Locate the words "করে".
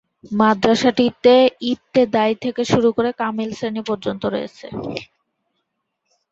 2.97-3.09